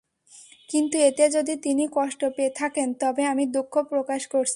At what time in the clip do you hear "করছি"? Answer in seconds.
4.27-4.49